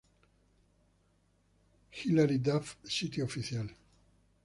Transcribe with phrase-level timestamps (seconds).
[1.91, 3.69] Hilary Duff Sitio Oficial